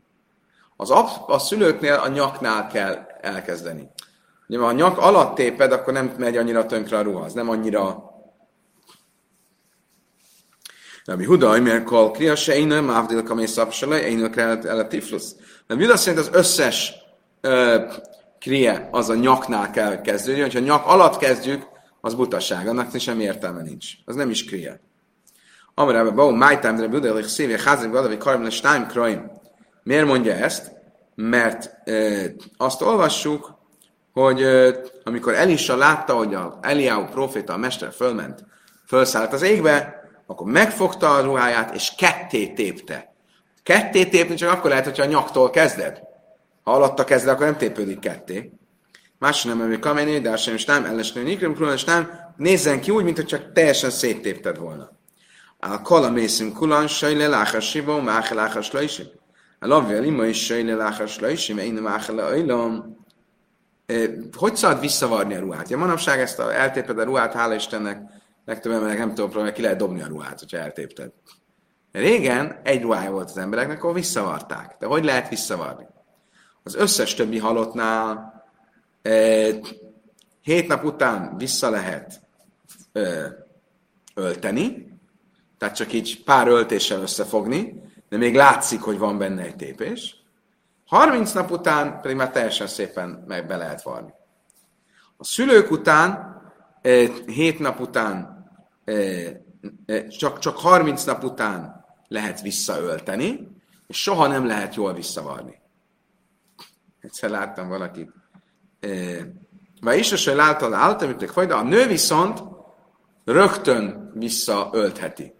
[0.76, 3.90] az ap, a szülőknél a nyaknál kell elkezdeni.
[4.48, 7.48] Ugye, ha a nyak alatt téped, akkor nem megy annyira tönkre a ruha, az nem
[7.48, 8.10] annyira
[11.04, 15.36] Rabbi Huda, mert kol kria se én mávdil kamé szapsele, én el tiflusz.
[15.66, 16.94] De Huda szerint az összes
[17.40, 17.84] ö,
[18.40, 21.68] kria az a nyaknál kell kezdődni, hogyha nyak alatt kezdjük,
[22.00, 23.86] az butaság, annak sem értelme nincs.
[24.04, 24.80] Az nem is kria.
[25.74, 29.30] Amarában, bau, májtám, de hogy szívja, házrik, valahogy karmele, stáim, kraim.
[29.82, 30.72] Miért mondja ezt?
[31.14, 32.24] Mert ö,
[32.56, 33.58] azt olvassuk,
[34.12, 38.44] hogy ö, amikor Elisa látta, hogy a Eliáú proféta, a mester fölment,
[38.86, 43.14] fölszállt az égbe, akkor megfogta a ruháját, és ketté tépte.
[43.62, 46.02] Ketté tépni csak akkor lehet, hogyha a nyaktól kezded.
[46.62, 48.52] Ha alatta kezded, akkor nem tépődik ketté.
[49.18, 53.04] Más nem, hogy kamené, de sem is nem, ellesnő nikrim, és nem, nézzen ki úgy,
[53.04, 54.90] mintha csak teljesen széttépted volna.
[55.58, 59.06] A kala mészim kulan, sajle sibó, máhe láchas lajsim.
[59.58, 62.98] A lavja lima is sajle láchas lajsim, én máhe lajlom.
[64.36, 65.68] Hogy szabad visszavarni a ruhát?
[65.68, 68.02] Ja, manapság ezt a, eltéped a ruhát, hála Istennek,
[68.44, 71.12] legtöbb emberek nem tudom, probléma, ki lehet dobni a ruhát, hogyha eltépted.
[71.92, 74.76] Régen egy ruhája volt az embereknek, akkor visszavarták.
[74.78, 75.86] De hogy lehet visszavarni?
[76.62, 78.44] Az összes többi halottnál
[80.42, 82.20] hét nap után vissza lehet
[84.14, 84.98] ölteni,
[85.58, 90.16] tehát csak így pár öltéssel összefogni, de még látszik, hogy van benne egy tépés.
[90.86, 94.12] 30 nap után pedig már teljesen szépen meg be lehet varni.
[95.16, 96.36] A szülők után,
[97.26, 98.44] hét nap után
[100.08, 103.48] csak, csak 30 nap után lehet visszaölteni,
[103.86, 105.59] és soha nem lehet jól visszavarni.
[107.00, 108.10] Egyszer láttam valakit.
[109.80, 112.42] Vagy is, hogy láttad, álltam, mint a nő viszont
[113.24, 115.34] rögtön visszaöltheti.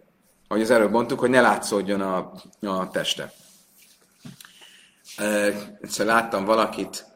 [0.48, 3.32] Ahogy az előbb mondtuk, hogy ne látszódjon a, a teste.
[5.80, 7.06] Egyszer láttam valakit,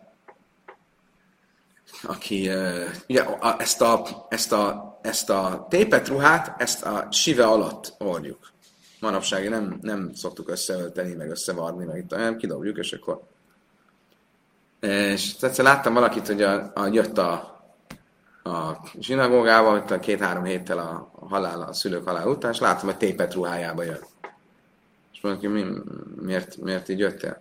[2.03, 2.51] aki
[3.09, 3.25] ugye
[3.59, 8.53] ezt a, ezt a, ezt a tépet ruhát, ezt a sive alatt oldjuk.
[9.01, 13.23] Manapság nem, nem szoktuk összeölteni, meg összevarni, meg itt, hanem kidobjuk, és akkor
[14.85, 17.33] és egyszer láttam valakit, hogy a, a, jött a,
[18.43, 22.97] a zsinagógába, ott a két-három héttel a, halál, a szülők halál után, és láttam, hogy
[22.97, 24.07] tépet ruhájába jött.
[25.13, 25.65] És mondjuk, mi,
[26.21, 27.41] miért, miért így jöttél?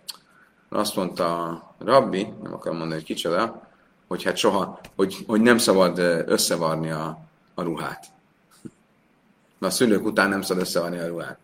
[0.68, 3.68] Azt mondta a rabbi, nem akarom mondani, hogy kicsoda,
[4.08, 7.18] hogy hát soha, hogy, hogy nem szabad összevarni a,
[7.54, 8.06] a ruhát.
[9.58, 11.38] Na a szülők után nem szabad összevarni a ruhát.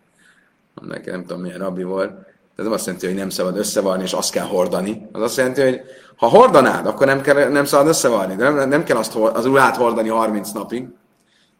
[0.81, 2.30] Nem, nem tudom, milyen rabbi volt.
[2.61, 5.09] Ez nem azt jelenti, hogy nem szabad összevarni, és azt kell hordani.
[5.11, 5.81] Az azt jelenti, hogy
[6.15, 8.35] ha hordanád, akkor nem, kell, nem szabad összevarni.
[8.35, 10.87] De nem, nem kell azt, az ruhát hordani 30 napig.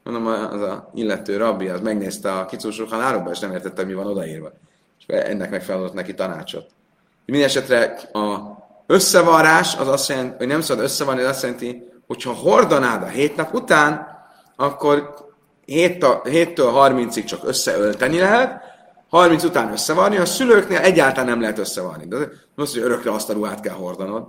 [0.03, 4.07] Mondom, az a illető rabbi, az megnézte a kicúsulhan árokba, és nem értette, mi van
[4.07, 4.51] odaírva.
[4.99, 6.65] És ennek megfelelődött neki tanácsot.
[7.25, 8.39] Minden esetre a
[8.85, 13.07] összevarrás az azt jelenti, hogy nem szabad összevarni, az azt jelenti, hogy ha hordanád a
[13.07, 14.07] hét nap után,
[14.55, 15.13] akkor
[15.67, 16.23] 7-től
[16.55, 18.70] 30-ig csak összeölteni lehet,
[19.11, 22.07] 30 után összevarni, a szülőknél egyáltalán nem lehet összevarni.
[22.07, 22.17] De
[22.55, 24.27] az, hogy örökre azt a ruhát kell hordanod.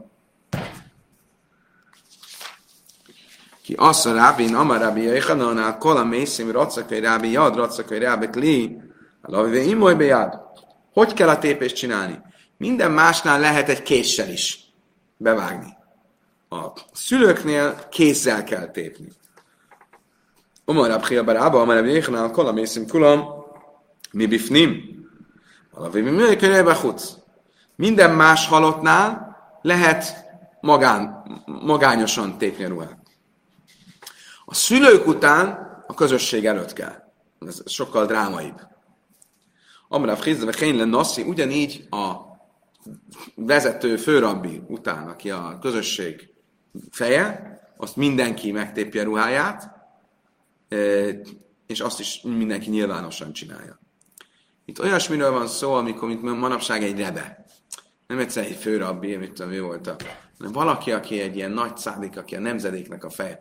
[3.63, 8.81] Ki azt a rábin, amar rábi jöjjhananál, kola mészim, racakai rábi jad, racakai rábi kli,
[9.23, 10.41] lavivé imoly bejad.
[10.93, 12.21] Hogy kell a tépést csinálni?
[12.57, 14.59] Minden másnál lehet egy késsel is
[15.17, 15.77] bevágni.
[16.49, 19.09] A szülőknél kézzel kell tépni.
[20.65, 23.42] Omar Abkhia Barába, Yechonál, Kola Mészim Kulam,
[24.13, 25.01] mi bifnim?
[25.71, 26.25] Valahogy mi
[27.77, 30.25] Minden más halottnál lehet
[30.61, 32.99] magán, magányosan tépni a ruhát.
[34.45, 37.13] A szülők után a közösség előtt kell.
[37.47, 38.61] Ez sokkal drámaibb.
[39.89, 42.15] Amrav Chizve Kényle Nassi ugyanígy a
[43.35, 46.33] vezető főrabbi után, aki a közösség
[46.91, 49.71] feje, azt mindenki megtépje a ruháját,
[51.67, 53.82] és azt is mindenki nyilvánosan csinálja.
[54.73, 57.45] Itt olyasmiről van szó, amikor mint manapság egy rebe.
[58.07, 59.97] Nem egyszer egy főrabbi, mit tudom, ő volt a,
[60.39, 63.41] hanem valaki, aki egy ilyen nagy szádik, aki a nemzedéknek a feje.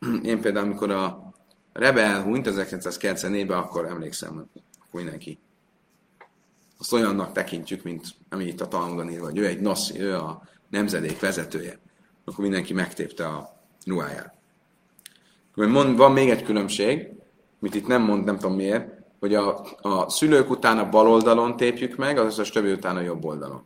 [0.22, 1.32] Én például, amikor a
[1.72, 5.38] rebe elhunyt 1994-ben, akkor emlékszem, hogy mindenki
[6.78, 10.42] azt olyannak tekintjük, mint ami itt a Talmudon írva, hogy ő egy noszi, ő a
[10.70, 11.78] nemzedék vezetője.
[12.24, 14.34] Akkor mindenki megtépte a ruháját.
[15.54, 17.08] Van még egy különbség,
[17.58, 21.56] mit itt nem mond, nem tudom miért, hogy a, a szülők után a bal oldalon
[21.56, 23.64] tépjük meg, az összes többi után a jobb oldalon.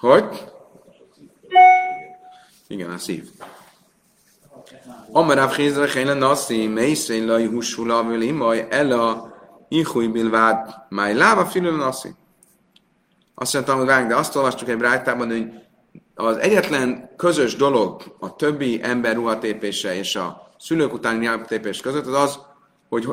[0.00, 0.44] Hogy?
[2.66, 3.30] Igen, a szív.
[5.12, 9.34] Amarav Chizra Chayla Nasi, Meiszein Lai Husula Vilimaj, Ella
[9.68, 12.08] Ihuj Bilvád, Máj Láva Filő Nasi.
[13.34, 15.52] Azt mondtam, hogy de azt olvastuk egy brájtában, hogy
[16.20, 22.14] az egyetlen közös dolog a többi ember ruhatépése és a szülők utáni ruhatépés között az
[22.14, 22.38] az,
[22.88, 23.08] hogy,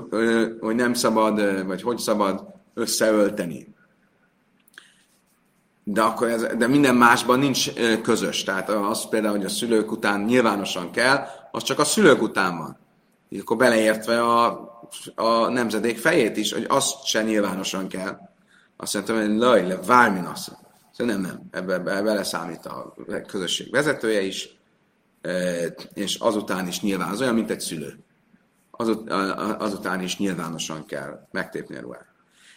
[0.59, 3.75] hogy nem szabad, vagy hogy szabad összeölteni.
[5.83, 8.43] De, akkor ez, de minden másban nincs közös.
[8.43, 12.77] Tehát az például, hogy a szülők után nyilvánosan kell, az csak a szülők után van.
[13.29, 14.69] Így akkor beleértve a,
[15.15, 18.17] a nemzedék fejét is, hogy azt se nyilvánosan kell.
[18.77, 20.25] Azt mondtam, hogy laj, le, vármin
[20.97, 22.95] Szóval nem, ebbe, beleszámít a
[23.27, 24.57] közösség vezetője is,
[25.93, 27.99] és azután is nyilván, az olyan, mint egy szülő.
[28.71, 29.09] Azut,
[29.59, 32.05] azután is nyilvánosan kell megtépni a ruhát.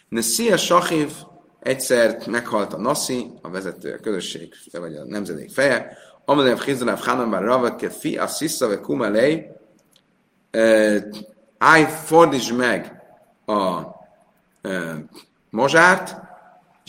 [0.09, 1.11] De Szia Sachiv
[1.59, 7.43] egyszer meghalt a Nasi, a vezető, a közösség, vagy a nemzedék feje, Amalev Chizaláv Hanambar
[7.43, 9.47] Ravatke fi a Sissa ve Kumalei,
[11.57, 13.01] állj, fordítsd meg
[13.45, 13.81] a
[15.49, 16.28] mozsárt,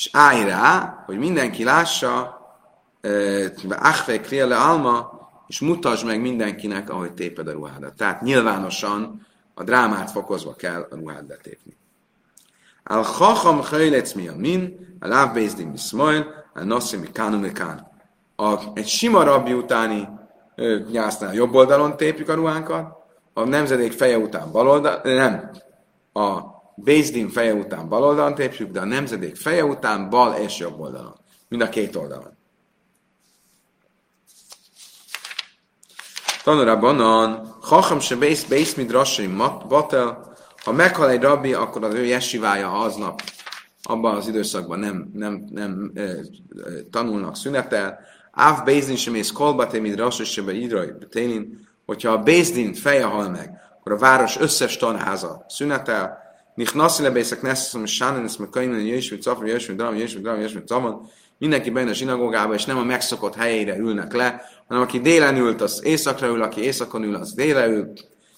[0.00, 2.40] és állj rá, hogy mindenki lássa,
[3.68, 7.94] Achve Kriele Alma, és mutasd meg mindenkinek, ahogy téped a ruhádat.
[7.94, 11.76] Tehát nyilvánosan a drámát fokozva kell a ruhát betépni.
[12.84, 17.53] Al chacham chajlec mi a min, a lávbézdin mi szmajl, a noszi mi kánu mi
[17.53, 17.90] kán.
[18.36, 20.09] A, egy sima rabbi utáni
[20.90, 22.96] nyásznál jobb oldalon tépjük a ruhánkat,
[23.32, 25.51] a nemzedék feje után bal oldal, nem,
[26.12, 30.81] a Bézdin feje után bal oldalon tépjük, de a nemzedék feje után bal és jobb
[30.81, 31.14] oldalon.
[31.49, 32.39] Mind a két oldalon.
[36.45, 39.26] Tanura banan, hacham se bész, bész midrasai
[39.68, 43.22] batel, ha meghal egy rabbi, akkor az ő jesivája aznap,
[43.83, 46.16] abban az időszakban nem, nem, nem e, e,
[46.91, 47.99] tanulnak, szünetel.
[48.33, 53.93] Áv Bézdin sem ész kolbatémid rassosebe idrai télin, hogyha a Bézdin feje hal meg, akkor
[53.93, 56.30] a város összes tanháza szünetel,
[56.61, 59.94] Nich naszi lebészek neszeszom, és sánen ezt meg kainen, jöjjön, mint cafra, jöjjön, mint dram,
[59.94, 61.11] jöjjön, mint dram, jöjjön, mint zavon.
[61.38, 65.61] Mindenki bejön a zsinagógába, és nem a megszokott helyére ülnek le, hanem aki délen ült,
[65.61, 67.92] az éjszakra ül, aki éjszakon ül, az délre ül.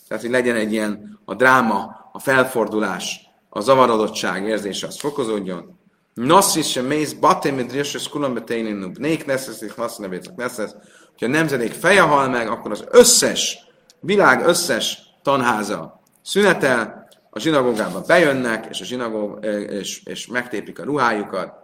[0.08, 5.78] Tehát, hogy legyen egy ilyen a dráma, a felfordulás, a zavarodottság érzése, az fokozódjon.
[6.14, 8.98] Nossis sem mész, batem, mit rjösses, kulon beténin nub.
[8.98, 10.74] Nék neszesz, és hasz nevécek neszesz.
[11.18, 13.58] Ha a nemzedék feje hal meg, akkor az összes,
[14.00, 17.01] világ összes tanháza szünetel,
[17.35, 21.55] a zsinagógába bejönnek, és, a zsinagóg, és, és megtépik a ruhájukat.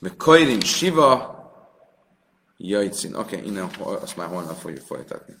[0.00, 1.36] Meg Kairin Siva,
[2.56, 3.14] Jajcin.
[3.14, 5.34] Oké, okay, innen azt már holnap fogjuk folytatni.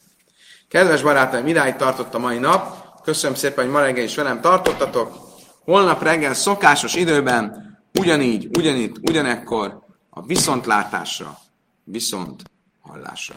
[0.68, 2.86] Kedves barátaim, idáig tartott a mai nap.
[3.02, 5.16] Köszönöm szépen, hogy ma reggel is velem tartottatok.
[5.64, 11.38] Holnap reggel szokásos időben, ugyanígy, ugyanitt, ugyanekkor a viszontlátásra,
[11.84, 12.42] viszont
[12.80, 13.36] hallásra.